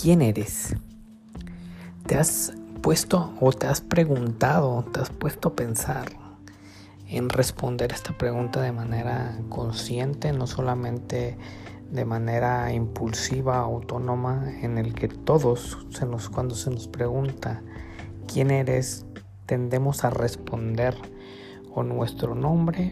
[0.00, 0.76] ¿Quién eres?
[2.06, 6.12] ¿Te has puesto o te has preguntado, te has puesto a pensar
[7.08, 11.38] en responder esta pregunta de manera consciente, no solamente
[11.90, 17.62] de manera impulsiva, autónoma, en el que todos, se nos, cuando se nos pregunta
[18.30, 19.06] quién eres,
[19.46, 20.94] tendemos a responder
[21.74, 22.90] o nuestro nombre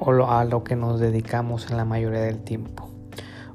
[0.00, 2.91] o, o a lo que nos dedicamos en la mayoría del tiempo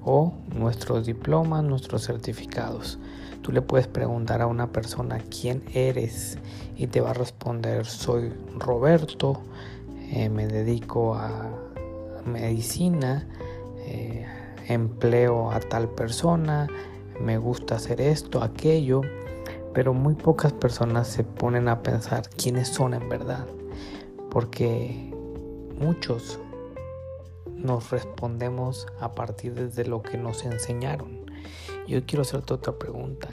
[0.04, 3.00] o nuestros diplomas, nuestros certificados.
[3.42, 6.38] Tú le puedes preguntar a una persona quién eres
[6.76, 9.42] y te va a responder soy Roberto,
[10.12, 11.50] eh, me dedico a
[12.26, 13.28] medicina,
[13.86, 14.26] eh,
[14.68, 16.68] empleo a tal persona,
[17.22, 19.02] me gusta hacer esto, aquello,
[19.74, 23.46] pero muy pocas personas se ponen a pensar quiénes son en verdad,
[24.30, 25.14] porque
[25.80, 26.40] muchos
[27.58, 31.26] nos respondemos a partir de lo que nos enseñaron.
[31.88, 33.30] Yo quiero hacerte otra pregunta.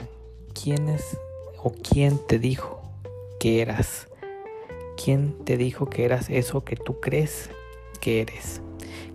[0.53, 1.17] ¿Quién es
[1.61, 2.81] o quién te dijo
[3.39, 4.07] que eras?
[5.01, 7.49] ¿Quién te dijo que eras eso que tú crees
[7.99, 8.61] que eres?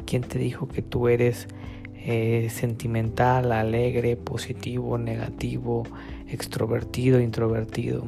[0.06, 1.48] ¿Quién te dijo que tú eres
[1.94, 5.84] eh, sentimental, alegre, positivo, negativo,
[6.32, 8.06] extrovertido, introvertido.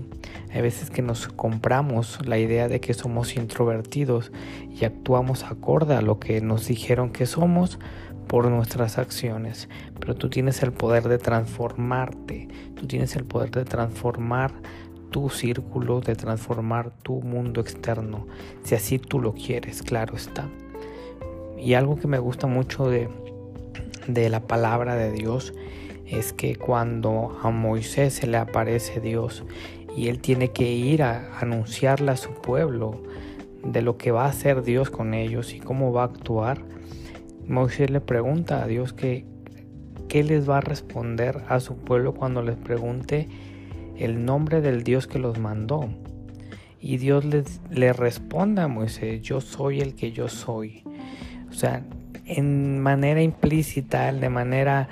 [0.53, 4.33] Hay veces que nos compramos la idea de que somos introvertidos
[4.71, 7.79] y actuamos acorde a lo que nos dijeron que somos
[8.27, 9.69] por nuestras acciones.
[9.99, 14.53] Pero tú tienes el poder de transformarte, tú tienes el poder de transformar
[15.11, 18.27] tu círculo, de transformar tu mundo externo,
[18.65, 20.49] si así tú lo quieres, claro está.
[21.59, 23.09] Y algo que me gusta mucho de
[24.07, 25.55] de la palabra de Dios
[26.13, 29.45] es que cuando a Moisés se le aparece Dios
[29.97, 33.03] y él tiene que ir a anunciarle a su pueblo
[33.65, 36.63] de lo que va a hacer Dios con ellos y cómo va a actuar,
[37.47, 39.25] Moisés le pregunta a Dios que
[40.09, 43.29] qué les va a responder a su pueblo cuando les pregunte
[43.97, 45.89] el nombre del Dios que los mandó.
[46.81, 50.83] Y Dios les, le responde a Moisés, yo soy el que yo soy.
[51.49, 51.85] O sea,
[52.27, 54.89] en manera implícita, de manera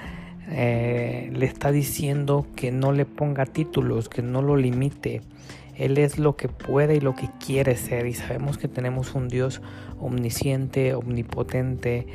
[0.50, 5.22] eh, le está diciendo que no le ponga títulos, que no lo limite.
[5.76, 8.06] Él es lo que puede y lo que quiere ser.
[8.06, 9.62] Y sabemos que tenemos un Dios
[9.98, 12.06] omnisciente, omnipotente,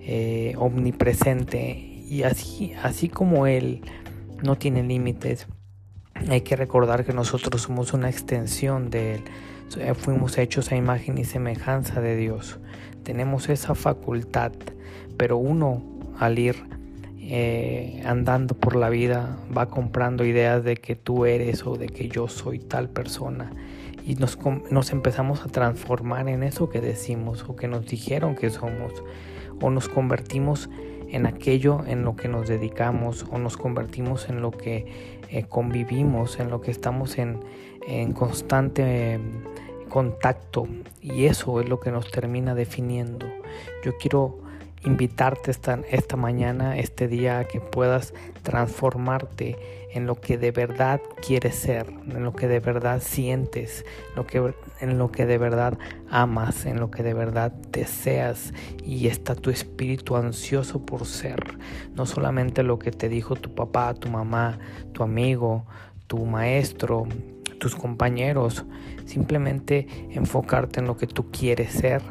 [0.00, 1.76] eh, omnipresente.
[2.08, 3.82] Y así, así como Él
[4.42, 5.46] no tiene límites,
[6.28, 9.24] hay que recordar que nosotros somos una extensión de Él.
[9.94, 12.58] Fuimos hechos a imagen y semejanza de Dios
[13.08, 14.52] tenemos esa facultad,
[15.16, 15.82] pero uno
[16.18, 16.56] al ir
[17.30, 22.08] eh, andando por la vida va comprando ideas de que tú eres o de que
[22.08, 23.52] yo soy tal persona.
[24.06, 24.38] Y nos,
[24.70, 28.94] nos empezamos a transformar en eso que decimos o que nos dijeron que somos.
[29.60, 30.70] O nos convertimos
[31.10, 36.40] en aquello en lo que nos dedicamos o nos convertimos en lo que eh, convivimos,
[36.40, 37.40] en lo que estamos en,
[37.86, 39.20] en constante
[39.90, 40.66] contacto.
[41.02, 43.26] Y eso es lo que nos termina definiendo.
[43.84, 44.47] Yo quiero
[44.84, 49.56] invitarte esta, esta mañana, este día, a que puedas transformarte
[49.90, 53.84] en lo que de verdad quieres ser, en lo que de verdad sientes,
[54.14, 55.78] lo que, en lo que de verdad
[56.10, 58.52] amas, en lo que de verdad deseas
[58.84, 61.58] y está tu espíritu ansioso por ser.
[61.94, 64.58] No solamente lo que te dijo tu papá, tu mamá,
[64.92, 65.64] tu amigo,
[66.06, 67.06] tu maestro,
[67.58, 68.64] tus compañeros,
[69.04, 72.02] simplemente enfocarte en lo que tú quieres ser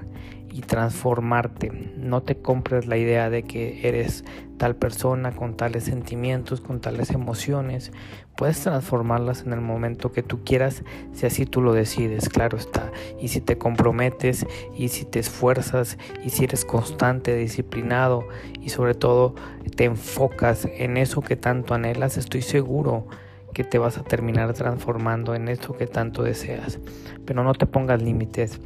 [0.51, 1.71] y transformarte.
[1.97, 4.23] No te compres la idea de que eres
[4.57, 7.91] tal persona con tales sentimientos, con tales emociones.
[8.35, 12.91] Puedes transformarlas en el momento que tú quieras, si así tú lo decides, claro está.
[13.19, 18.27] Y si te comprometes y si te esfuerzas y si eres constante, disciplinado
[18.61, 19.35] y sobre todo
[19.75, 23.07] te enfocas en eso que tanto anhelas, estoy seguro
[23.53, 26.79] que te vas a terminar transformando en eso que tanto deseas.
[27.25, 28.59] Pero no te pongas límites,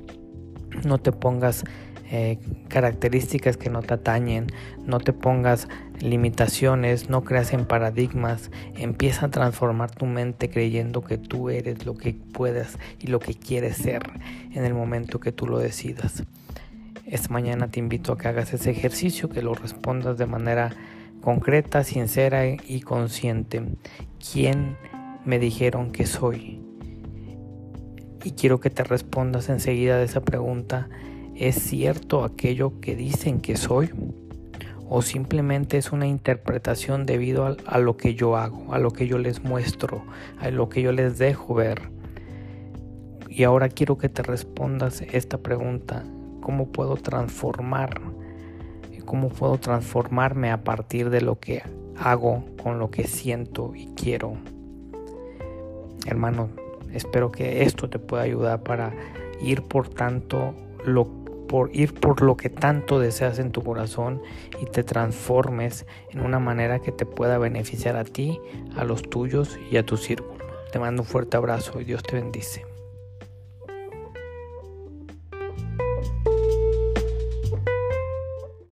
[0.83, 1.63] no te pongas
[2.13, 4.47] eh, características que no te atañen,
[4.85, 5.69] no te pongas
[6.01, 11.95] limitaciones, no creas en paradigmas, empieza a transformar tu mente creyendo que tú eres lo
[11.95, 14.01] que puedas y lo que quieres ser
[14.51, 16.23] en el momento que tú lo decidas.
[17.05, 20.71] Esta mañana te invito a que hagas ese ejercicio, que lo respondas de manera
[21.21, 23.61] concreta, sincera y consciente.
[24.31, 24.75] ¿Quién
[25.23, 26.70] me dijeron que soy?
[28.23, 30.89] Y quiero que te respondas enseguida de esa pregunta.
[31.35, 33.91] ¿Es cierto aquello que dicen que soy?
[34.87, 39.07] ¿O simplemente es una interpretación debido a, a lo que yo hago, a lo que
[39.07, 40.03] yo les muestro,
[40.39, 41.89] a lo que yo les dejo ver?
[43.29, 46.03] Y ahora quiero que te respondas esta pregunta.
[46.41, 48.01] ¿Cómo puedo transformar
[49.11, 51.63] cómo puedo transformarme a partir de lo que
[51.97, 54.37] hago con lo que siento y quiero.
[56.05, 56.47] Hermano,
[56.93, 58.93] espero que esto te pueda ayudar para
[59.41, 60.53] ir por tanto
[60.85, 61.21] lo
[61.51, 64.21] por ir por lo que tanto deseas en tu corazón
[64.61, 68.39] y te transformes en una manera que te pueda beneficiar a ti,
[68.77, 70.45] a los tuyos y a tu círculo.
[70.71, 72.70] Te mando un fuerte abrazo y Dios te bendice.